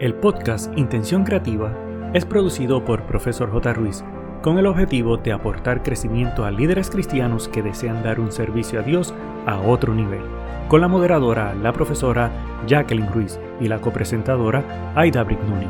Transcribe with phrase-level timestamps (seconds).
[0.00, 1.76] El podcast Intención Creativa
[2.14, 3.74] es producido por Profesor J.
[3.74, 4.02] Ruiz
[4.42, 8.82] con el objetivo de aportar crecimiento a líderes cristianos que desean dar un servicio a
[8.82, 9.12] Dios
[9.44, 10.22] a otro nivel,
[10.68, 12.32] con la moderadora, la profesora
[12.66, 15.66] Jacqueline Ruiz y la copresentadora Aida Brignoni.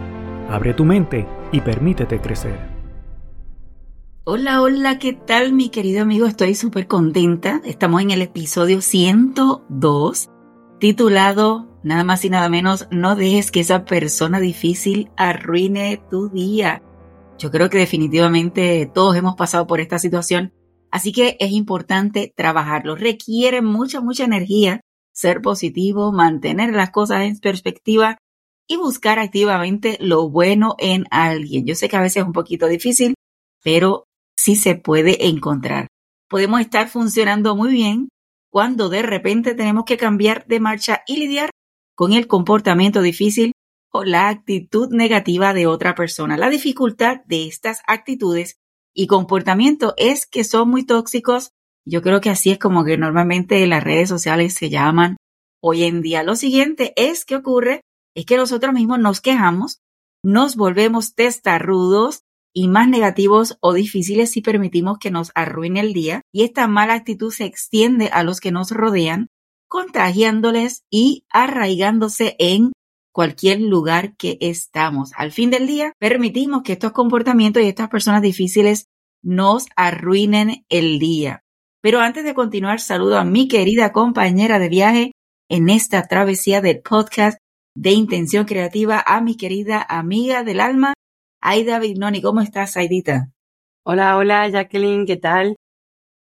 [0.49, 2.57] Abre tu mente y permítete crecer.
[4.23, 6.27] Hola, hola, ¿qué tal mi querido amigo?
[6.27, 7.61] Estoy súper contenta.
[7.65, 10.31] Estamos en el episodio 102
[10.81, 16.83] titulado nada más y nada menos, no dejes que esa persona difícil arruine tu día.
[17.39, 20.53] Yo creo que definitivamente todos hemos pasado por esta situación,
[20.91, 22.97] así que es importante trabajarlo.
[22.97, 24.81] Requiere mucha, mucha energía
[25.13, 28.19] ser positivo, mantener las cosas en perspectiva
[28.67, 31.67] y buscar activamente lo bueno en alguien.
[31.67, 33.15] Yo sé que a veces es un poquito difícil,
[33.63, 34.05] pero
[34.37, 35.89] sí se puede encontrar.
[36.29, 38.09] Podemos estar funcionando muy bien
[38.51, 41.51] cuando de repente tenemos que cambiar de marcha y lidiar
[41.95, 43.53] con el comportamiento difícil
[43.93, 46.37] o la actitud negativa de otra persona.
[46.37, 48.57] La dificultad de estas actitudes
[48.95, 51.53] y comportamiento es que son muy tóxicos.
[51.85, 55.17] Yo creo que así es como que normalmente las redes sociales se llaman
[55.63, 56.23] hoy en día.
[56.23, 57.83] Lo siguiente es que ocurre
[58.15, 59.81] es que nosotros mismos nos quejamos,
[60.23, 62.23] nos volvemos testarrudos
[62.55, 66.95] y más negativos o difíciles si permitimos que nos arruine el día y esta mala
[66.95, 69.29] actitud se extiende a los que nos rodean
[69.69, 72.73] contagiándoles y arraigándose en
[73.13, 75.13] cualquier lugar que estamos.
[75.17, 78.87] Al fin del día, permitimos que estos comportamientos y estas personas difíciles
[79.23, 81.43] nos arruinen el día.
[81.83, 85.13] Pero antes de continuar, saludo a mi querida compañera de viaje
[85.49, 87.39] en esta travesía del podcast
[87.77, 90.95] de Intención Creativa, a mi querida amiga del alma,
[91.43, 92.21] Aida Vignoni.
[92.21, 93.33] ¿Cómo estás, Aidita?
[93.83, 95.57] Hola, hola, Jacqueline, ¿qué tal?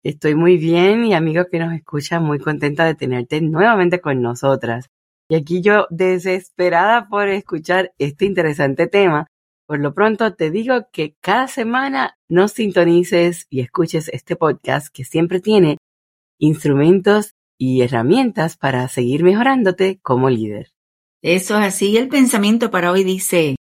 [0.03, 4.89] Estoy muy bien y amigos que nos escuchan, muy contenta de tenerte nuevamente con nosotras.
[5.27, 9.25] Y aquí yo desesperada por escuchar este interesante tema.
[9.66, 15.03] Por lo pronto te digo que cada semana nos sintonices y escuches este podcast que
[15.03, 15.77] siempre tiene
[16.39, 20.69] instrumentos y herramientas para seguir mejorándote como líder.
[21.23, 21.97] Eso es así.
[21.97, 23.56] El pensamiento para hoy dice,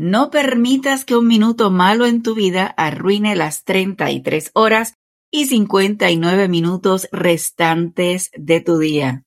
[0.00, 4.94] no permitas que un minuto malo en tu vida arruine las 33 horas
[5.30, 9.24] y 59 minutos restantes de tu día.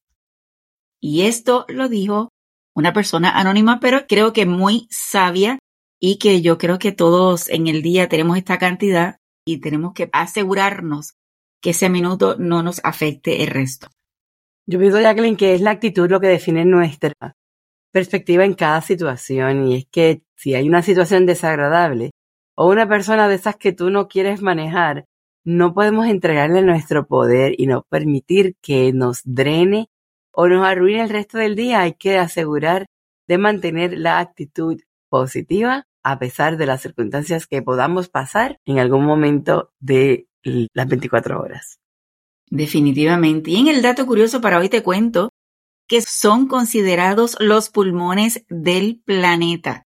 [1.00, 2.30] Y esto lo dijo
[2.74, 5.60] una persona anónima, pero creo que muy sabia
[6.02, 10.10] y que yo creo que todos en el día tenemos esta cantidad y tenemos que
[10.12, 11.14] asegurarnos
[11.62, 13.90] que ese minuto no nos afecte el resto.
[14.66, 17.14] Yo pienso, Jacqueline, que es la actitud lo que define nuestra
[17.94, 22.12] perspectiva en cada situación y es que si hay una situación desagradable
[22.56, 25.06] o una persona de esas que tú no quieres manejar,
[25.46, 29.90] no podemos entregarle nuestro poder y no permitir que nos drene
[30.32, 31.82] o nos arruine el resto del día.
[31.82, 32.88] Hay que asegurar
[33.28, 39.06] de mantener la actitud positiva a pesar de las circunstancias que podamos pasar en algún
[39.06, 41.80] momento de las 24 horas.
[42.50, 43.52] Definitivamente.
[43.52, 45.30] Y en el dato curioso para hoy te cuento
[45.94, 49.84] que son considerados los pulmones del planeta.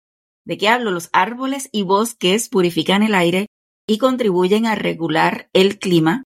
[0.45, 0.91] ¿De qué hablo?
[0.91, 3.47] Los árboles y bosques purifican el aire
[3.87, 6.25] y contribuyen a regular el clima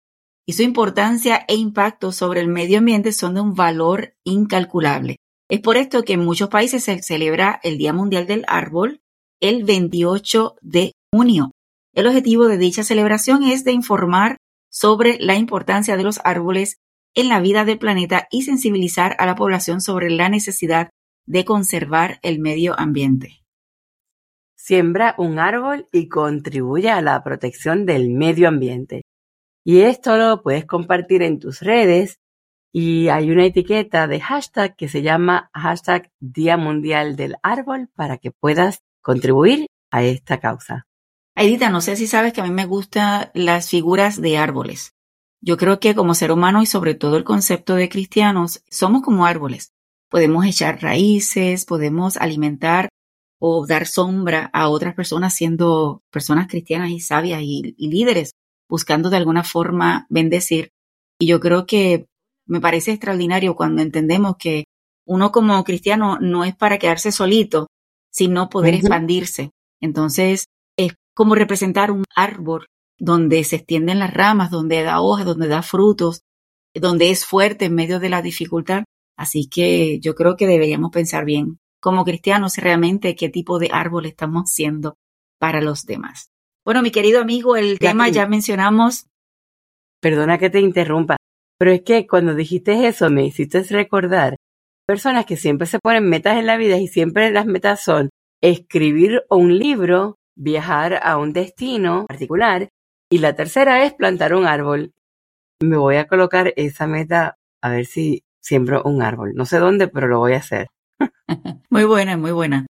[0.44, 5.18] y su importancia e impacto sobre el medio ambiente son de un valor incalculable.
[5.48, 8.98] Es por esto que en muchos países se celebra el Día Mundial del Árbol
[9.38, 11.52] el 28 de junio.
[11.94, 14.36] El objetivo de dicha celebración es de informar
[14.68, 16.78] sobre la importancia de los árboles
[17.14, 20.90] en la vida del planeta y sensibilizar a la población sobre la necesidad
[21.26, 23.42] de conservar el medio ambiente.
[24.56, 29.02] Siembra un árbol y contribuye a la protección del medio ambiente.
[29.64, 32.18] Y esto lo puedes compartir en tus redes
[32.72, 38.18] y hay una etiqueta de hashtag que se llama hashtag Día Mundial del Árbol para
[38.18, 40.86] que puedas contribuir a esta causa.
[41.34, 44.94] Edita, no sé si sabes que a mí me gustan las figuras de árboles.
[45.42, 49.24] Yo creo que como ser humano y sobre todo el concepto de cristianos, somos como
[49.24, 49.72] árboles.
[50.10, 52.90] Podemos echar raíces, podemos alimentar
[53.38, 58.32] o dar sombra a otras personas siendo personas cristianas y sabias y, líderes,
[58.68, 60.72] buscando de alguna forma bendecir.
[61.18, 62.06] Y yo creo que
[62.46, 64.64] me parece extraordinario cuando entendemos que
[65.06, 67.68] uno como cristiano no es para quedarse solito,
[68.10, 69.52] sino poder expandirse.
[69.80, 70.44] Entonces,
[70.76, 72.66] es como representar un árbol
[73.00, 76.22] donde se extienden las ramas, donde da hojas, donde da frutos,
[76.74, 78.84] donde es fuerte en medio de la dificultad.
[79.16, 84.06] Así que yo creo que deberíamos pensar bien como cristianos realmente qué tipo de árbol
[84.06, 84.96] estamos siendo
[85.38, 86.30] para los demás.
[86.64, 89.06] Bueno, mi querido amigo, el tema ya mencionamos.
[90.00, 91.16] Perdona que te interrumpa,
[91.58, 94.36] pero es que cuando dijiste eso me hiciste recordar
[94.86, 98.10] personas que siempre se ponen metas en la vida y siempre las metas son
[98.42, 102.68] escribir un libro, viajar a un destino particular
[103.10, 104.94] y la tercera es plantar un árbol.
[105.60, 109.34] Me voy a colocar esa meta a ver si siembro un árbol.
[109.34, 110.68] No sé dónde, pero lo voy a hacer.
[111.70, 112.66] muy buena, muy buena.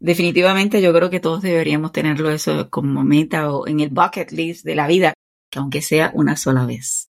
[0.00, 4.64] Definitivamente yo creo que todos deberíamos tenerlo eso como meta o en el bucket list
[4.64, 5.14] de la vida,
[5.48, 7.08] que aunque sea una sola vez.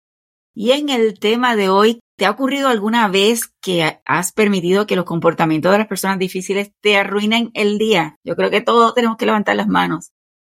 [0.54, 4.96] Y en el tema de hoy, ¿te ha ocurrido alguna vez que has permitido que
[4.96, 8.16] los comportamientos de las personas difíciles te arruinen el día?
[8.24, 10.10] Yo creo que todos tenemos que levantar las manos.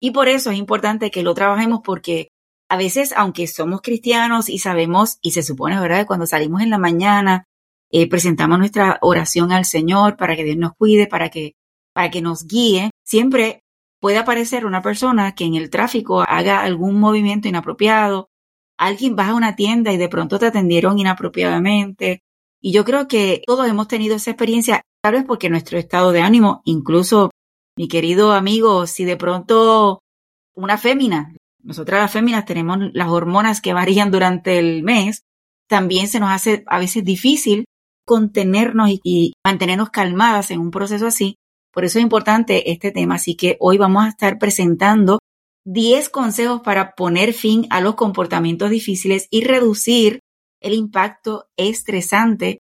[0.00, 2.28] Y por eso es importante que lo trabajemos porque
[2.68, 6.78] a veces, aunque somos cristianos y sabemos, y se supone, ¿verdad?, cuando salimos en la
[6.78, 7.44] mañana,
[7.90, 11.54] eh, presentamos nuestra oración al Señor para que Dios nos cuide, para que
[11.92, 13.62] para que nos guíe, siempre
[14.00, 18.28] puede aparecer una persona que en el tráfico haga algún movimiento inapropiado,
[18.78, 22.22] alguien va a una tienda y de pronto te atendieron inapropiadamente.
[22.60, 26.22] Y yo creo que todos hemos tenido esa experiencia, tal vez porque nuestro estado de
[26.22, 27.30] ánimo, incluso
[27.76, 30.00] mi querido amigo, si de pronto
[30.54, 35.22] una fémina, nosotras las féminas tenemos las hormonas que varían durante el mes,
[35.68, 37.64] también se nos hace a veces difícil
[38.06, 41.36] contenernos y, y mantenernos calmadas en un proceso así.
[41.72, 45.20] Por eso es importante este tema, así que hoy vamos a estar presentando
[45.64, 50.20] 10 consejos para poner fin a los comportamientos difíciles y reducir
[50.60, 52.58] el impacto estresante,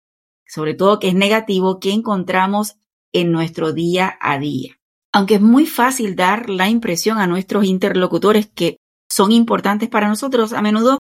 [0.47, 2.77] sobre todo que es negativo, que encontramos
[3.13, 4.77] en nuestro día a día.
[5.15, 8.79] Aunque es muy fácil dar la impresión a nuestros interlocutores que
[9.09, 10.99] son importantes para nosotros, a menudo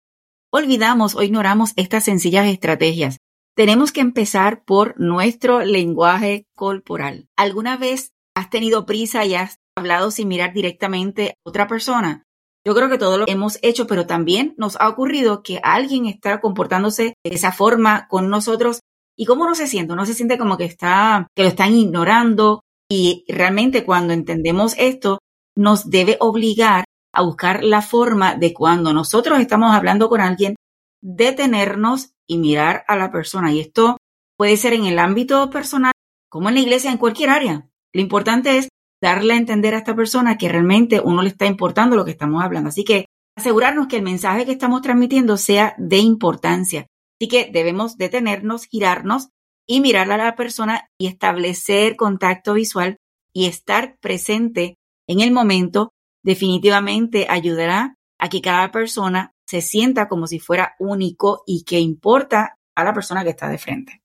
[0.53, 3.17] olvidamos o ignoramos estas sencillas estrategias.
[3.57, 7.27] Tenemos que empezar por nuestro lenguaje corporal.
[7.37, 12.23] ¿Alguna vez has tenido prisa y has hablado sin mirar directamente a otra persona?
[12.65, 16.41] Yo creo que todo lo hemos hecho, pero también nos ha ocurrido que alguien está
[16.41, 18.79] comportándose de esa forma con nosotros
[19.17, 22.64] y cómo no se siente, no se siente como que está, que lo están ignorando
[22.91, 25.19] y realmente cuando entendemos esto
[25.57, 30.57] nos debe obligar a buscar la forma de cuando nosotros estamos hablando con alguien
[31.01, 33.53] detenernos y mirar a la persona.
[33.53, 33.99] Y esto
[34.37, 35.93] puede ser en el ámbito personal,
[36.29, 37.69] como en la iglesia, en cualquier área.
[37.93, 38.69] Lo importante es
[39.01, 42.43] darle a entender a esta persona que realmente uno le está importando lo que estamos
[42.43, 42.71] hablando.
[42.71, 46.87] Así que asegurarnos que el mensaje que estamos transmitiendo sea de importancia.
[47.21, 49.29] Así que debemos detenernos, girarnos
[49.67, 52.97] y mirar a la persona y establecer contacto visual
[53.33, 54.77] y estar presente
[55.09, 55.93] en el momento
[56.25, 62.57] definitivamente ayudará a que cada persona se sienta como si fuera único y que importa
[62.75, 64.01] a la persona que está de frente.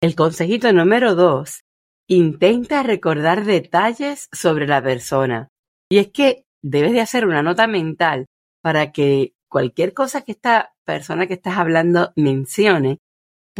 [0.00, 1.60] El consejito número dos,
[2.08, 5.48] intenta recordar detalles sobre la persona.
[5.90, 8.26] Y es que debes de hacer una nota mental
[8.62, 12.98] para que cualquier cosa que esta persona que estás hablando mencione,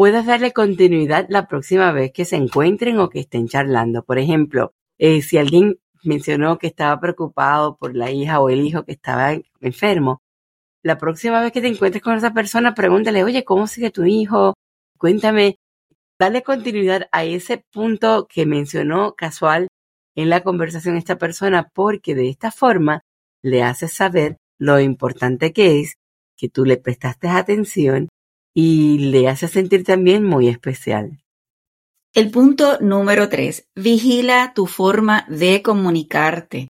[0.01, 4.03] puedas darle continuidad la próxima vez que se encuentren o que estén charlando.
[4.03, 8.87] Por ejemplo, eh, si alguien mencionó que estaba preocupado por la hija o el hijo
[8.87, 10.23] que estaba enfermo,
[10.83, 14.55] la próxima vez que te encuentres con esa persona, pregúntale, oye, ¿cómo sigue tu hijo?
[14.97, 15.59] Cuéntame,
[16.19, 19.69] dale continuidad a ese punto que mencionó casual
[20.17, 23.03] en la conversación esta persona, porque de esta forma
[23.43, 25.97] le haces saber lo importante que es
[26.39, 28.09] que tú le prestaste atención
[28.55, 31.21] y le haces sentir también muy especial.
[32.13, 36.69] El punto número tres, vigila tu forma de comunicarte.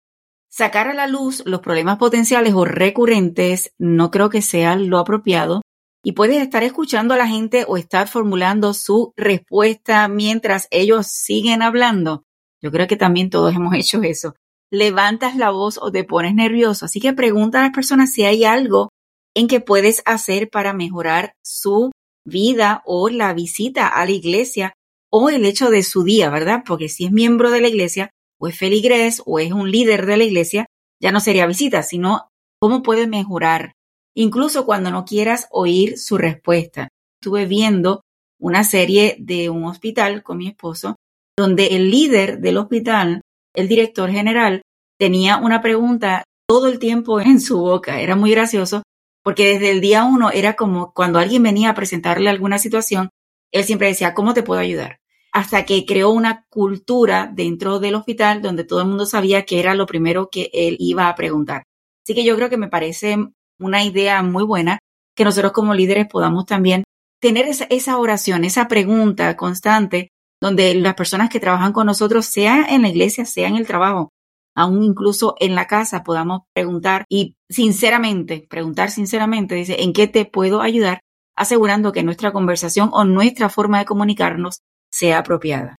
[0.51, 5.63] Sacar a la luz los problemas potenciales o recurrentes no creo que sea lo apropiado
[6.05, 11.63] y puedes estar escuchando a la gente o estar formulando su respuesta mientras ellos siguen
[11.63, 12.25] hablando.
[12.61, 14.35] Yo creo que también todos hemos hecho eso.
[14.71, 18.45] Levantas la voz o te pones nervioso, así que pregunta a las personas si hay
[18.45, 18.91] algo
[19.35, 21.91] en que puedes hacer para mejorar su
[22.25, 24.75] vida o la visita a la iglesia
[25.11, 26.63] o el hecho de su día, ¿verdad?
[26.67, 28.11] Porque si es miembro de la iglesia,
[28.41, 30.67] o es feligres o es un líder de la iglesia,
[31.01, 32.29] ya no sería visita, sino
[32.61, 33.75] cómo puede mejorar,
[34.17, 36.89] incluso cuando no quieras oír su respuesta.
[37.21, 38.03] Estuve viendo
[38.41, 40.97] una serie de un hospital con mi esposo,
[41.39, 43.23] donde el líder del hospital,
[43.55, 44.63] el director general,
[44.99, 48.01] tenía una pregunta todo el tiempo en su boca.
[48.01, 48.83] Era muy gracioso
[49.23, 53.11] porque desde el día uno era como cuando alguien venía a presentarle alguna situación,
[53.51, 55.03] él siempre decía, ¿cómo te puedo ayudar?
[55.33, 59.75] hasta que creó una cultura dentro del hospital donde todo el mundo sabía que era
[59.75, 61.65] lo primero que él iba a preguntar.
[62.05, 63.17] Así que yo creo que me parece
[63.59, 64.79] una idea muy buena
[65.17, 66.85] que nosotros como líderes podamos también
[67.21, 70.11] tener esa, oración, esa pregunta constante,
[70.41, 74.11] donde las personas que trabajan con nosotros, sea en la iglesia, sea en el trabajo,
[74.55, 80.25] aún incluso en la casa, podamos preguntar y sinceramente, preguntar sinceramente, dice, ¿en qué te
[80.25, 81.01] puedo ayudar?
[81.37, 85.77] Asegurando que nuestra conversación o nuestra forma de comunicarnos sea apropiada.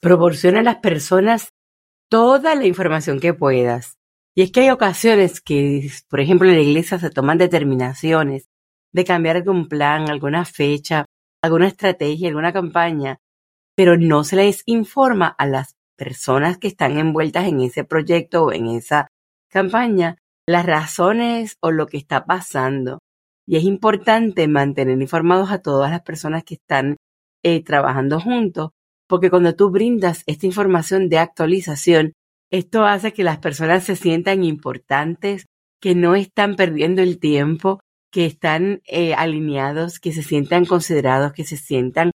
[0.00, 1.48] Proporciona a las personas
[2.08, 3.96] toda la información que puedas.
[4.36, 8.48] Y es que hay ocasiones que, por ejemplo, en la iglesia se toman determinaciones
[8.92, 11.06] de cambiar algún plan, alguna fecha,
[11.42, 13.18] alguna estrategia, alguna campaña,
[13.76, 18.52] pero no se les informa a las personas que están envueltas en ese proyecto o
[18.52, 19.08] en esa
[19.50, 22.98] campaña las razones o lo que está pasando.
[23.46, 26.96] Y es importante mantener informados a todas las personas que están
[27.42, 28.70] eh, trabajando juntos,
[29.06, 32.12] porque cuando tú brindas esta información de actualización,
[32.50, 35.46] esto hace que las personas se sientan importantes,
[35.80, 41.44] que no están perdiendo el tiempo, que están eh, alineados, que se sientan considerados, que
[41.44, 42.12] se sientan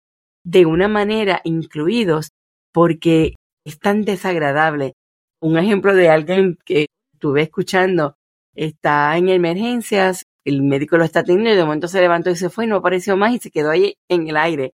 [0.45, 2.29] de una manera incluidos,
[2.71, 3.35] porque
[3.67, 4.93] es tan desagradable.
[5.41, 8.15] Un ejemplo de alguien que estuve escuchando
[8.55, 12.49] está en emergencias, el médico lo está teniendo y de momento se levantó y se
[12.49, 14.71] fue y no apareció más y se quedó ahí en el aire.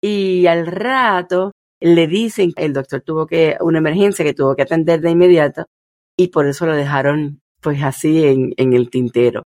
[0.00, 4.62] Y al rato le dicen que el doctor tuvo que, una emergencia que tuvo que
[4.62, 5.66] atender de inmediato
[6.16, 9.42] y por eso lo dejaron pues así en, en el tintero.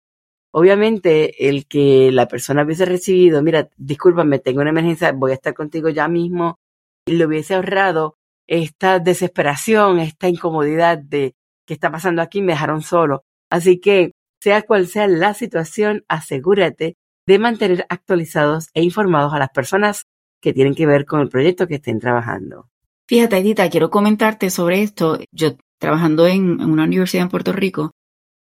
[0.52, 5.54] Obviamente el que la persona hubiese recibido, mira, discúlpame, tengo una emergencia, voy a estar
[5.54, 6.60] contigo ya mismo,
[7.08, 11.34] y le hubiese ahorrado esta desesperación, esta incomodidad de
[11.66, 13.24] qué está pasando aquí, me dejaron solo.
[13.50, 16.96] Así que, sea cual sea la situación, asegúrate
[17.26, 20.04] de mantener actualizados e informados a las personas
[20.42, 22.68] que tienen que ver con el proyecto que estén trabajando.
[23.08, 25.20] Fíjate, Edita, quiero comentarte sobre esto.
[25.32, 27.92] Yo trabajando en, una universidad en Puerto Rico,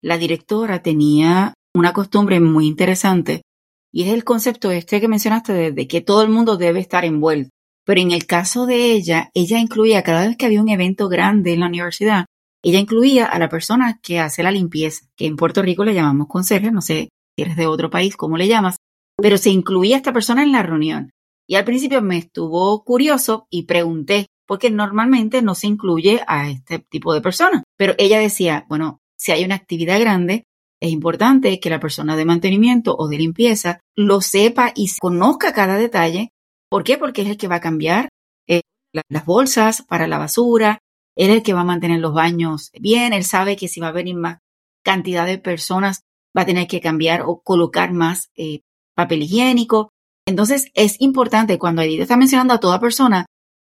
[0.02, 3.44] la directora tenía una costumbre muy interesante
[3.92, 7.50] y es el concepto este que mencionaste de, que todo el mundo debe estar envuelto.
[7.86, 11.54] Pero en el caso de ella, ella incluía cada vez que había un evento grande
[11.54, 12.26] en la universidad,
[12.64, 16.28] ella incluía a la persona que hace la limpieza, que en Puerto Rico le llamamos
[16.28, 18.78] conserje, no sé si eres de otro país, cómo le llamas,
[19.18, 21.12] pero se incluía a esta persona en la reunión.
[21.48, 26.80] Y al principio me estuvo curioso y pregunté, porque normalmente no se incluye a este
[26.80, 27.64] tipo de personas.
[27.78, 30.44] Pero ella decía, bueno, si hay una actividad grande,
[30.82, 35.78] es importante que la persona de mantenimiento o de limpieza lo sepa y conozca cada
[35.78, 36.30] detalle.
[36.72, 36.98] ¿Por qué?
[36.98, 38.08] Porque es el que va a cambiar
[38.48, 38.62] eh,
[38.94, 40.80] las bolsas para la basura,
[41.18, 43.90] él es el que va a mantener los baños bien, él sabe que si va
[43.90, 44.40] a venir más
[44.84, 46.04] cantidad de personas,
[46.36, 48.62] va a tener que cambiar o colocar más eh,
[48.96, 49.90] papel higiénico.
[50.26, 53.26] Entonces es importante cuando Edith está mencionando a toda persona,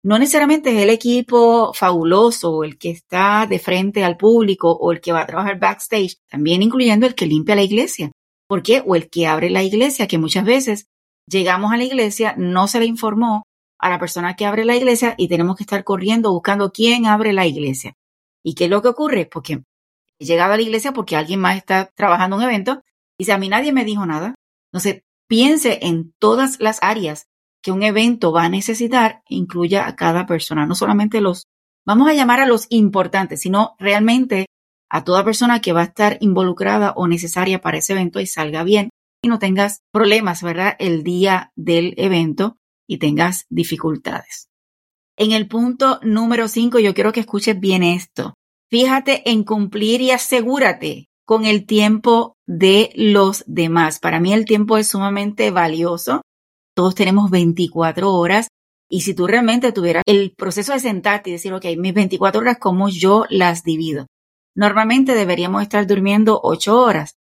[0.04, 5.02] no necesariamente es el equipo fabuloso el que está de frente al público o el
[5.02, 8.12] que va a trabajar backstage, también incluyendo el que limpia la iglesia.
[8.48, 8.82] ¿Por qué?
[8.86, 10.88] O el que abre la iglesia, que muchas veces
[11.28, 13.44] llegamos a la iglesia, no se le informó
[13.80, 17.34] a la persona que abre la iglesia y tenemos que estar corriendo buscando quién abre
[17.34, 17.94] la iglesia.
[18.44, 19.26] ¿Y qué es lo que ocurre?
[19.26, 19.64] Porque
[20.20, 22.82] he llegado a la iglesia porque alguien más está trabajando un evento
[23.18, 24.36] y si a mí nadie me dijo nada.
[24.72, 27.28] Entonces, piense en todas las áreas
[27.62, 31.48] que un evento va a necesitar, incluya a cada persona, no solamente los,
[31.86, 34.46] vamos a llamar a los importantes, sino realmente
[34.90, 38.64] a toda persona que va a estar involucrada o necesaria para ese evento y salga
[38.64, 38.90] bien
[39.22, 40.76] y no tengas problemas, ¿verdad?
[40.80, 42.58] El día del evento
[42.88, 44.48] y tengas dificultades.
[45.18, 48.36] En el punto número 5, yo quiero que escuches bien esto.
[48.70, 54.00] Fíjate en cumplir y asegúrate con el tiempo de los demás.
[54.00, 56.22] Para mí el tiempo es sumamente valioso.
[56.76, 58.48] Todos tenemos 24 horas
[58.90, 62.58] y si tú realmente tuvieras el proceso de sentarte y decir, ok, mis 24 horas,
[62.60, 64.08] ¿cómo yo las divido?
[64.56, 67.17] Normalmente deberíamos estar durmiendo 8 horas.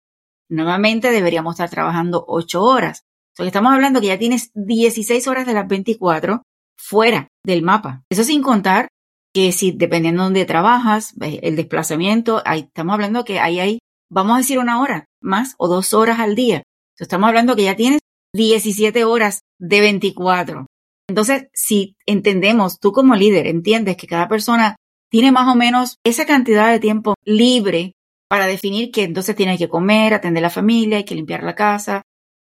[0.49, 3.03] Normalmente deberíamos estar trabajando 8 horas
[3.39, 6.43] estamos hablando que ya tienes 16 horas de las 24
[6.77, 8.03] fuera del mapa.
[8.09, 8.89] Eso sin contar
[9.33, 13.79] que si dependiendo de dónde trabajas, el desplazamiento, ahí estamos hablando que ahí hay,
[14.11, 16.63] vamos a decir una hora más o dos horas al día.
[16.99, 18.01] estamos hablando que ya tienes
[18.35, 20.67] 17 horas de 24.
[21.09, 24.75] Entonces, si entendemos, tú como líder entiendes que cada persona
[25.09, 27.93] tiene más o menos esa cantidad de tiempo libre
[28.27, 31.55] para definir que entonces tiene que comer, atender a la familia, hay que limpiar la
[31.55, 32.01] casa,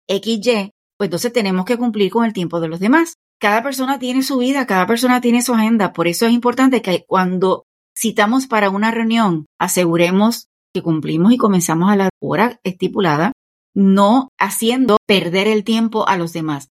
[0.09, 3.15] XY, pues entonces tenemos que cumplir con el tiempo de los demás.
[3.41, 7.05] Cada persona tiene su vida, cada persona tiene su agenda, por eso es importante que
[7.07, 7.65] cuando
[7.99, 13.33] citamos para una reunión, aseguremos que cumplimos y comenzamos a la hora estipulada,
[13.75, 16.69] no haciendo perder el tiempo a los demás.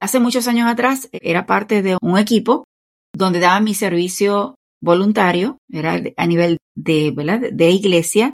[0.00, 2.64] Hace muchos años atrás era parte de un equipo
[3.12, 7.12] donde daba mi servicio voluntario, era a nivel de,
[7.52, 8.32] de iglesia,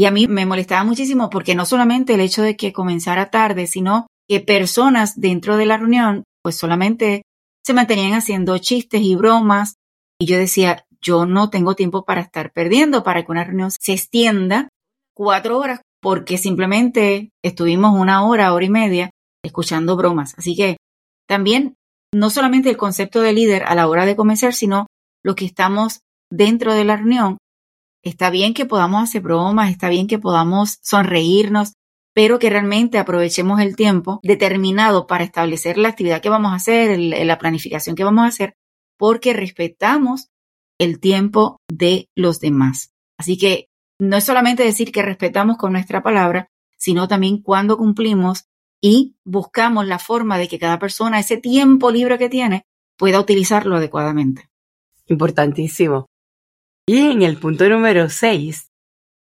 [0.00, 3.66] y a mí me molestaba muchísimo porque no solamente el hecho de que comenzara tarde,
[3.66, 7.22] sino que personas dentro de la reunión pues solamente
[7.62, 9.74] se mantenían haciendo chistes y bromas.
[10.18, 13.92] Y yo decía, yo no tengo tiempo para estar perdiendo, para que una reunión se
[13.92, 14.68] extienda
[15.14, 19.10] cuatro horas, porque simplemente estuvimos una hora, hora y media
[19.44, 20.34] escuchando bromas.
[20.38, 20.78] Así que
[21.28, 21.74] también
[22.14, 24.86] no solamente el concepto de líder a la hora de comenzar, sino
[25.22, 26.00] lo que estamos
[26.30, 27.38] dentro de la reunión,
[28.02, 31.74] está bien que podamos hacer bromas, está bien que podamos sonreírnos,
[32.14, 36.98] pero que realmente aprovechemos el tiempo determinado para establecer la actividad que vamos a hacer,
[36.98, 38.54] la planificación que vamos a hacer,
[38.96, 40.28] porque respetamos
[40.78, 42.92] el tiempo de los demás.
[43.18, 48.46] Así que no es solamente decir que respetamos con nuestra palabra, sino también cuando cumplimos
[48.80, 52.64] y buscamos la forma de que cada persona ese tiempo libre que tiene
[52.96, 54.49] pueda utilizarlo adecuadamente.
[55.10, 56.06] Importantísimo.
[56.86, 58.70] Y en el punto número 6,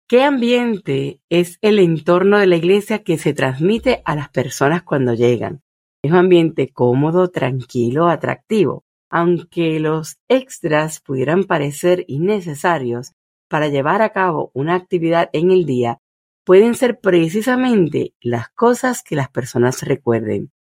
[0.09, 5.13] ¿qué ambiente es el entorno de la iglesia que se transmite a las personas cuando
[5.13, 5.61] llegan?
[6.01, 8.85] Es un ambiente cómodo, tranquilo, atractivo.
[9.11, 13.13] Aunque los extras pudieran parecer innecesarios
[13.47, 15.99] para llevar a cabo una actividad en el día,
[16.43, 20.51] pueden ser precisamente las cosas que las personas recuerden.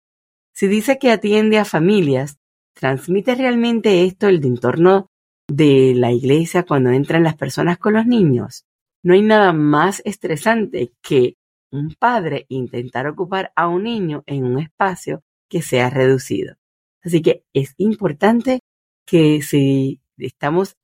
[0.52, 2.38] Si dice que atiende a familias,
[2.76, 5.08] ¿transmite realmente esto el entorno
[5.48, 8.64] de la iglesia cuando entran las personas con los niños?
[9.02, 11.36] No hay nada más estresante que
[11.72, 16.56] un padre intentar ocupar a un niño en un espacio que sea reducido.
[17.02, 18.60] Así que es importante
[19.06, 20.76] que si estamos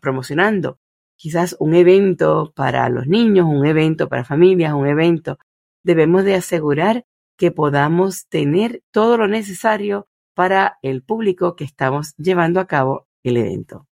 [0.00, 0.78] promocionando
[1.16, 5.38] quizás un evento para los niños, un evento para familias, un evento,
[5.84, 7.04] debemos de asegurar
[7.36, 13.38] que podamos tener todo lo necesario para el público que estamos llevando a cabo el
[13.38, 13.88] evento.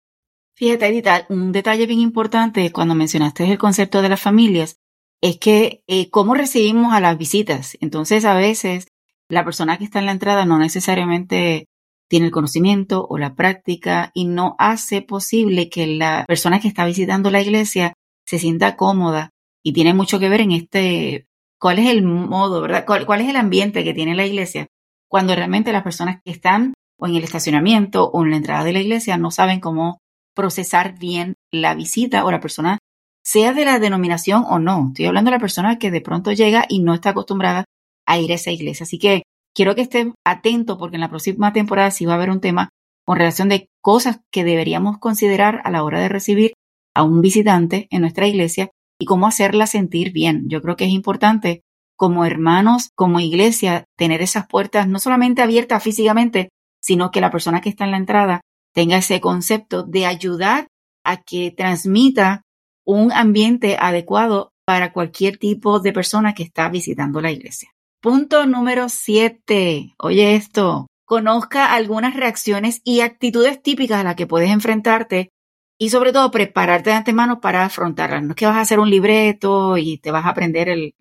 [0.56, 4.80] Fíjate, Edita, un detalle bien importante cuando mencionaste el concepto de las familias
[5.20, 7.78] es que eh, cómo recibimos a las visitas.
[7.80, 8.88] Entonces, a veces
[9.28, 11.68] la persona que está en la entrada no necesariamente
[12.08, 16.84] tiene el conocimiento o la práctica y no hace posible que la persona que está
[16.84, 17.92] visitando la iglesia
[18.26, 19.30] se sienta cómoda
[19.62, 21.28] y tiene mucho que ver en este,
[21.60, 22.84] cuál es el modo, ¿verdad?
[22.84, 24.66] ¿Cuál, es el ambiente que tiene la iglesia
[25.12, 28.72] cuando realmente las personas que están o en el estacionamiento o en la entrada de
[28.72, 29.98] la iglesia no saben cómo
[30.34, 32.78] procesar bien la visita o la persona,
[33.22, 34.86] sea de la denominación o no.
[34.88, 37.66] Estoy hablando de la persona que de pronto llega y no está acostumbrada
[38.06, 38.84] a ir a esa iglesia.
[38.84, 42.30] Así que quiero que estén atentos porque en la próxima temporada sí va a haber
[42.30, 42.70] un tema
[43.04, 46.54] con relación de cosas que deberíamos considerar a la hora de recibir
[46.94, 50.44] a un visitante en nuestra iglesia y cómo hacerla sentir bien.
[50.48, 51.60] Yo creo que es importante
[52.02, 56.48] como hermanos, como iglesia, tener esas puertas no solamente abiertas físicamente,
[56.80, 58.40] sino que la persona que está en la entrada
[58.74, 60.66] tenga ese concepto de ayudar
[61.04, 62.42] a que transmita
[62.84, 67.70] un ambiente adecuado para cualquier tipo de persona que está visitando la iglesia.
[68.00, 69.94] Punto número 7.
[69.96, 70.88] Oye esto.
[71.04, 75.30] Conozca algunas reacciones y actitudes típicas a las que puedes enfrentarte
[75.78, 78.24] y sobre todo prepararte de antemano para afrontarlas.
[78.24, 80.94] No es que vas a hacer un libreto y te vas a aprender el,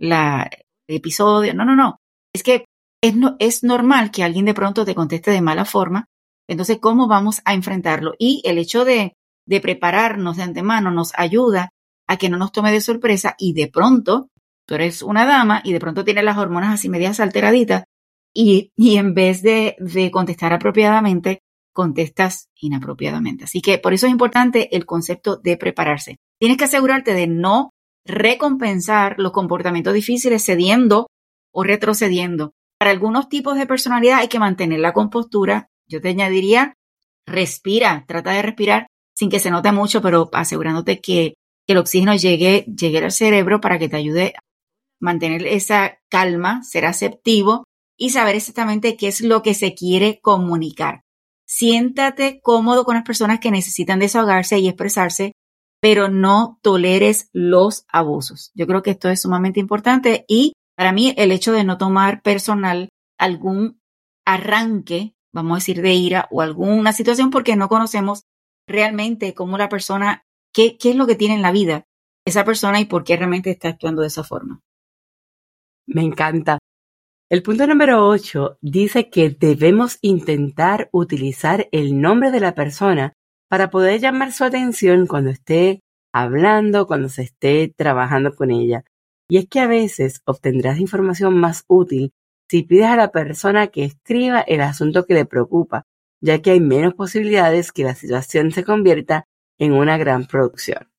[0.97, 1.53] episodio.
[1.53, 1.97] No, no, no.
[2.33, 2.65] Es que
[3.01, 6.05] es, no, es normal que alguien de pronto te conteste de mala forma.
[6.47, 8.13] Entonces, ¿cómo vamos a enfrentarlo?
[8.19, 9.13] Y el hecho de,
[9.45, 11.69] de prepararnos de antemano nos ayuda
[12.07, 14.29] a que no nos tome de sorpresa y de pronto
[14.67, 17.85] tú eres una dama y de pronto tienes las hormonas así medias alteraditas
[18.33, 21.41] y, y en vez de, de contestar apropiadamente,
[21.73, 23.45] contestas inapropiadamente.
[23.45, 26.17] Así que por eso es importante el concepto de prepararse.
[26.39, 27.71] Tienes que asegurarte de no
[28.05, 31.07] recompensar los comportamientos difíciles cediendo
[31.51, 32.53] o retrocediendo.
[32.79, 35.69] Para algunos tipos de personalidad hay que mantener la compostura.
[35.87, 36.73] Yo te añadiría,
[37.25, 41.35] respira, trata de respirar sin que se note mucho, pero asegurándote que,
[41.67, 44.33] el oxígeno llegue, llegue al cerebro para que te ayude
[44.99, 47.63] mantener esa calma, ser aceptivo
[47.97, 51.03] y saber exactamente qué es lo que se quiere comunicar.
[51.45, 55.33] Siéntate cómodo con las personas que necesitan desahogarse y expresarse,
[55.81, 58.51] pero no toleres los abusos.
[58.53, 62.21] Yo creo que esto es sumamente importante y para mí el hecho de no tomar
[62.21, 63.81] personal algún
[64.25, 68.23] arranque, vamos a decir, de ira o alguna situación porque no conocemos
[68.67, 71.85] realmente cómo la persona, qué, qué es lo que tiene en la vida
[72.25, 74.61] esa persona y por qué realmente está actuando de esa forma.
[75.87, 76.59] Me encanta.
[77.29, 83.13] El punto número 8 dice que debemos intentar utilizar el nombre de la persona
[83.51, 85.83] para poder llamar su atención cuando esté
[86.13, 88.85] hablando, cuando se esté trabajando con ella.
[89.27, 92.13] Y es que a veces obtendrás información más útil
[92.49, 95.83] si pides a la persona que escriba el asunto que le preocupa,
[96.21, 99.25] ya que hay menos posibilidades que la situación se convierta
[99.59, 100.89] en una gran producción.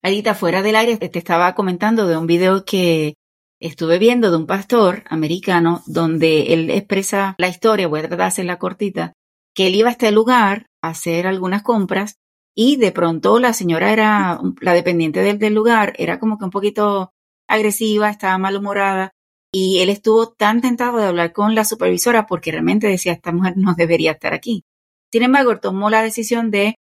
[0.00, 3.16] Ahorita fuera del aire te estaba comentando de un video que
[3.58, 9.14] estuve viendo de un pastor americano donde él expresa la historia, voy a tratar cortita,
[9.54, 12.16] que él iba a este lugar a hacer algunas compras
[12.54, 17.12] y de pronto la señora era, la dependiente del, lugar, era como que un poquito
[17.48, 19.12] agresiva, estaba malhumorada
[19.52, 23.54] y él estuvo tan tentado de hablar con la supervisora porque realmente decía, esta mujer
[23.56, 24.64] no debería estar aquí.
[25.12, 26.76] Sin embargo, tomó la decisión de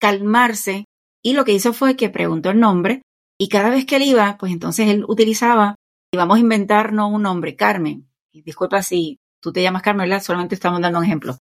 [0.00, 0.86] calmarse
[1.22, 3.02] y lo que hizo fue que preguntó el nombre
[3.38, 5.76] y cada vez que él iba, pues entonces él utilizaba,
[6.12, 8.08] y vamos a inventarnos un nombre, Carmen.
[8.32, 10.22] Disculpa si tú te llamas Carmen, ¿verdad?
[10.22, 11.38] Solamente estamos dando un ejemplo.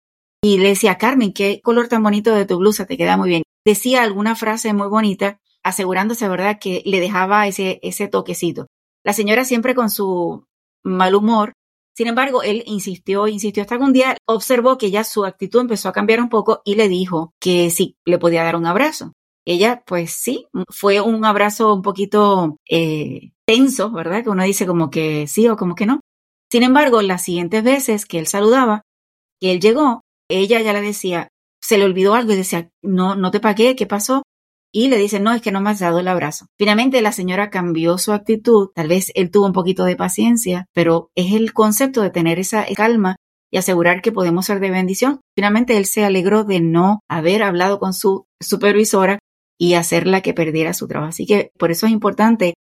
[0.44, 3.44] Y le decía, Carmen, qué color tan bonito de tu blusa, te queda muy bien.
[3.64, 8.66] Decía alguna frase muy bonita, asegurándose, ¿verdad?, que le dejaba ese, ese toquecito.
[9.04, 10.44] La señora siempre con su
[10.82, 11.54] mal humor,
[11.96, 15.88] sin embargo, él insistió, insistió hasta que un día observó que ya su actitud empezó
[15.88, 19.12] a cambiar un poco y le dijo que sí, le podía dar un abrazo.
[19.46, 24.24] Ella, pues sí, fue un abrazo un poquito eh, tenso, ¿verdad?
[24.24, 26.00] Que uno dice como que sí o como que no.
[26.50, 28.82] Sin embargo, las siguientes veces que él saludaba,
[29.40, 31.28] que él llegó, ella ya le decía,
[31.60, 34.22] se le olvidó algo y decía, no, no te pagué, ¿qué pasó?
[34.72, 36.46] Y le dice, no, es que no me has dado el abrazo.
[36.58, 41.10] Finalmente la señora cambió su actitud, tal vez él tuvo un poquito de paciencia, pero
[41.14, 43.16] es el concepto de tener esa calma
[43.52, 45.20] y asegurar que podemos ser de bendición.
[45.36, 49.20] Finalmente él se alegró de no haber hablado con su supervisora
[49.56, 51.10] y hacerla que perdiera su trabajo.
[51.10, 52.54] Así que por eso es importante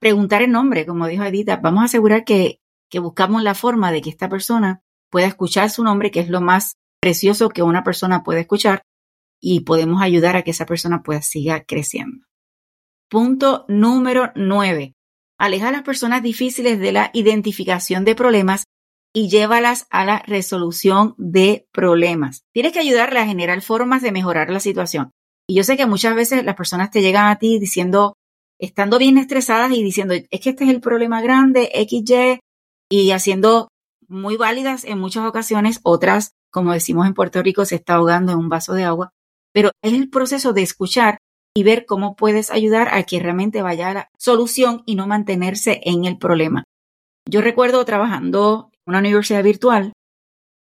[0.00, 1.56] preguntar el nombre, como dijo Edita.
[1.56, 5.82] Vamos a asegurar que, que buscamos la forma de que esta persona pueda escuchar su
[5.82, 8.82] nombre, que es lo más precioso que una persona puede escuchar,
[9.42, 12.24] y podemos ayudar a que esa persona pueda seguir creciendo.
[13.10, 14.94] Punto número nueve.
[15.36, 18.64] Aleja a las personas difíciles de la identificación de problemas
[19.12, 22.44] y llévalas a la resolución de problemas.
[22.54, 25.10] Tienes que ayudarle a generar formas de mejorar la situación.
[25.48, 28.14] Y yo sé que muchas veces las personas te llegan a ti diciendo,
[28.60, 32.38] estando bien estresadas y diciendo, es que este es el problema grande, XY,
[32.88, 33.68] y haciendo
[34.06, 38.38] muy válidas en muchas ocasiones, otras, como decimos en Puerto Rico, se está ahogando en
[38.38, 39.10] un vaso de agua.
[39.52, 41.18] Pero es el proceso de escuchar
[41.54, 45.80] y ver cómo puedes ayudar a que realmente vaya a la solución y no mantenerse
[45.84, 46.64] en el problema.
[47.28, 49.92] Yo recuerdo trabajando en una universidad virtual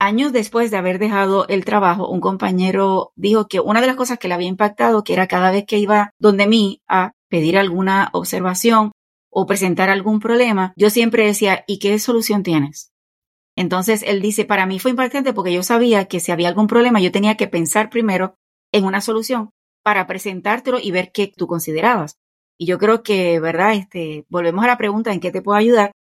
[0.01, 4.17] Años después de haber dejado el trabajo, un compañero dijo que una de las cosas
[4.17, 8.09] que le había impactado, que era cada vez que iba donde mí a pedir alguna
[8.13, 8.93] observación
[9.29, 12.91] o presentar algún problema, yo siempre decía, ¿y qué solución tienes?
[13.59, 17.01] Entonces él dice, para mí fue impactante porque yo sabía que si había algún problema,
[17.01, 18.35] yo tenía que pensar primero
[18.71, 19.49] en una solución
[19.83, 22.15] para presentártelo y ver qué tú considerabas.
[22.57, 23.73] Y yo creo que, ¿verdad?
[23.73, 25.91] Este, volvemos a la pregunta en qué te puedo ayudar.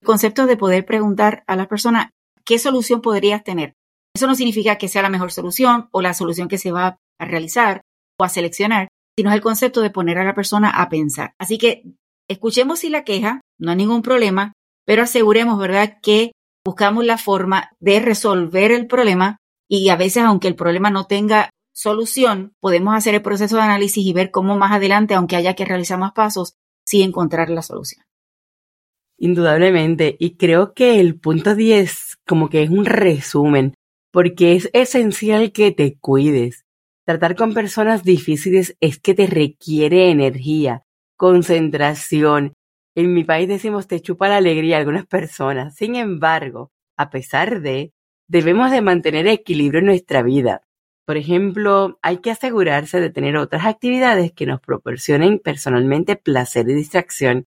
[0.00, 2.10] El concepto de poder preguntar a las personas
[2.44, 3.74] ¿qué solución podrías tener?
[4.12, 7.24] Eso no significa que sea la mejor solución o la solución que se va a
[7.24, 7.82] realizar
[8.18, 11.34] o a seleccionar, sino el concepto de poner a la persona a pensar.
[11.38, 11.84] Así que
[12.28, 14.52] escuchemos si la queja, no hay ningún problema,
[14.84, 16.32] pero aseguremos, ¿verdad?, que
[16.64, 21.50] buscamos la forma de resolver el problema y a veces, aunque el problema no tenga
[21.72, 25.64] solución, podemos hacer el proceso de análisis y ver cómo más adelante, aunque haya que
[25.64, 28.04] realizar más pasos, sí encontrar la solución.
[29.18, 33.74] Indudablemente, y creo que el punto 10 como que es un resumen,
[34.10, 36.64] porque es esencial que te cuides.
[37.04, 40.84] Tratar con personas difíciles es que te requiere energía,
[41.16, 42.54] concentración.
[42.96, 45.74] En mi país decimos te chupa la alegría a algunas personas.
[45.74, 47.92] Sin embargo, a pesar de,
[48.28, 50.62] debemos de mantener equilibrio en nuestra vida.
[51.06, 56.74] Por ejemplo, hay que asegurarse de tener otras actividades que nos proporcionen personalmente placer y
[56.74, 57.46] distracción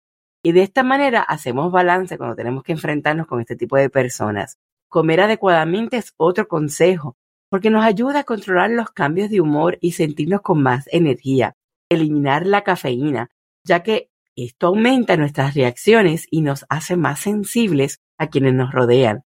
[0.45, 4.60] y de esta manera hacemos balance cuando tenemos que enfrentarnos con este tipo de personas.
[4.89, 7.15] Comer adecuadamente es otro consejo,
[7.49, 11.56] porque nos ayuda a controlar los cambios de humor y sentirnos con más energía.
[11.89, 13.29] Eliminar la cafeína,
[13.63, 19.24] ya que esto aumenta nuestras reacciones y nos hace más sensibles a quienes nos rodean.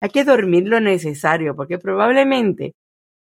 [0.00, 2.74] Hay que dormir lo necesario, porque probablemente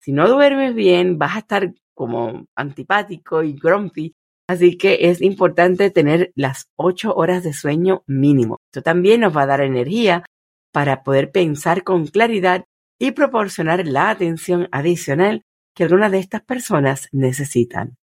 [0.02, 4.13] si no duermes bien vas a estar como antipático y grumpy
[4.48, 8.60] Así que es importante tener las ocho horas de sueño mínimo.
[8.71, 10.24] Esto también nos va a dar energía
[10.71, 12.65] para poder pensar con claridad
[13.00, 15.41] y proporcionar la atención adicional
[15.76, 17.98] que algunas de estas personas necesitan.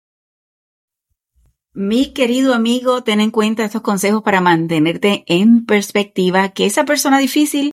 [1.73, 7.21] Mi querido amigo, ten en cuenta estos consejos para mantenerte en perspectiva, que esa persona
[7.21, 7.71] difícil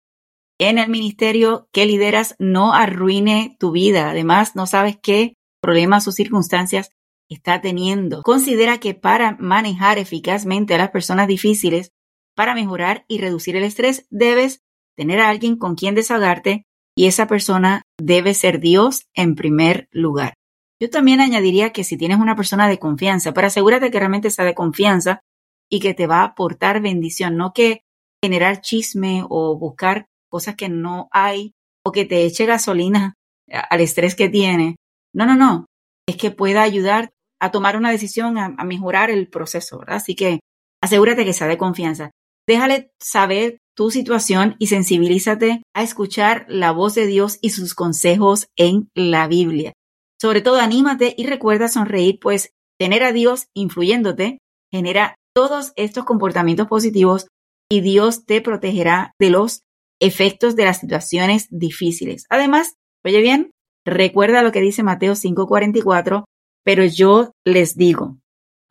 [0.59, 4.09] en el ministerio que lideras no arruine tu vida.
[4.09, 6.89] Además, no sabes qué problemas o circunstancias
[7.29, 8.21] está teniendo.
[8.21, 11.91] Considera que para manejar eficazmente a las personas difíciles,
[12.35, 14.61] para mejorar y reducir el estrés, debes
[14.97, 16.65] tener a alguien con quien desahogarte
[16.97, 20.33] y esa persona debe ser Dios en primer lugar.
[20.81, 24.45] Yo también añadiría que si tienes una persona de confianza, para asegúrate que realmente sea
[24.45, 25.21] de confianza
[25.69, 27.81] y que te va a aportar bendición, no que
[28.23, 31.53] generar chisme o buscar cosas que no hay
[31.85, 33.15] o que te eche gasolina
[33.47, 34.75] al estrés que tiene.
[35.13, 35.65] No, no, no.
[36.07, 39.97] Es que pueda ayudar a tomar una decisión, a, mejorar el proceso, ¿verdad?
[39.97, 40.39] Así que
[40.81, 42.11] asegúrate que sea de confianza.
[42.47, 48.47] Déjale saber tu situación y sensibilízate a escuchar la voz de Dios y sus consejos
[48.55, 49.73] en la Biblia.
[50.19, 54.39] Sobre todo, anímate y recuerda sonreír, pues tener a Dios influyéndote
[54.71, 57.27] genera todos estos comportamientos positivos
[57.69, 59.61] y Dios te protegerá de los
[60.01, 62.25] efectos de las situaciones difíciles.
[62.29, 62.75] Además,
[63.05, 63.51] oye bien,
[63.85, 66.25] recuerda lo que dice Mateo 5:44,
[66.63, 68.17] pero yo les digo,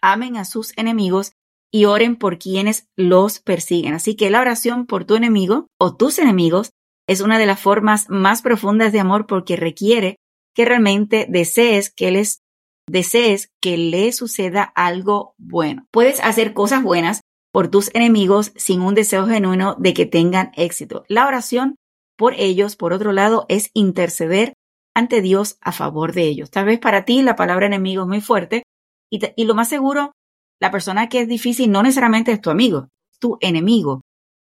[0.02, 1.32] amen a sus enemigos
[1.72, 3.94] y oren por quienes los persiguen.
[3.94, 6.70] Así que la oración por tu enemigo o tus enemigos
[7.08, 10.18] es una de las formas más profundas de amor porque requiere
[10.54, 12.40] que realmente desees que les
[12.88, 15.86] desees que le suceda algo bueno.
[15.90, 17.20] Puedes hacer cosas buenas
[17.52, 21.04] por tus enemigos sin un deseo genuino de que tengan éxito.
[21.08, 21.76] La oración
[22.16, 24.54] por ellos, por otro lado, es interceder
[24.94, 26.50] ante Dios a favor de ellos.
[26.50, 28.62] Tal vez para ti la palabra enemigo es muy fuerte
[29.10, 30.12] y, y lo más seguro,
[30.60, 34.02] la persona que es difícil no necesariamente es tu amigo, es tu enemigo.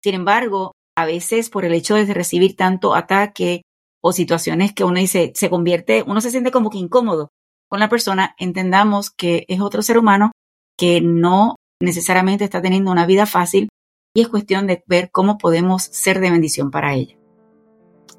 [0.04, 3.62] Sin embargo, a veces por el hecho de recibir tanto ataque
[4.04, 7.30] o situaciones que uno dice, se convierte, uno se siente como que incómodo
[7.70, 10.32] con la persona, entendamos que es otro ser humano
[10.78, 13.70] que no necesariamente está teniendo una vida fácil
[14.14, 17.16] y es cuestión de ver cómo podemos ser de bendición para ella.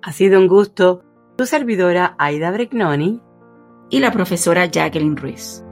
[0.01, 1.05] Ha sido un gusto
[1.37, 3.21] tu servidora Aida Bregnoni
[3.91, 5.63] y la profesora Jacqueline Ruiz.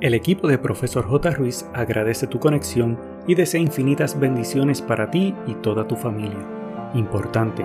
[0.00, 1.30] El equipo de Profesor J.
[1.30, 6.46] Ruiz agradece tu conexión y desea infinitas bendiciones para ti y toda tu familia.
[6.94, 7.64] Importante,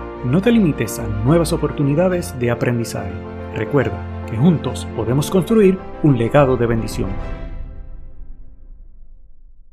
[0.25, 3.11] no te limites a nuevas oportunidades de aprendizaje.
[3.55, 7.09] Recuerda que juntos podemos construir un legado de bendición.